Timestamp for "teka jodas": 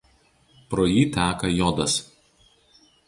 1.17-1.99